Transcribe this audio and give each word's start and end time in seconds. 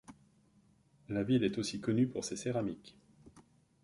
La 1.09 1.21
ville 1.21 1.43
est 1.43 1.59
aussi 1.59 1.79
connue 1.79 2.07
pour 2.07 2.25
ses 2.25 2.35
céramiques. 2.35 2.97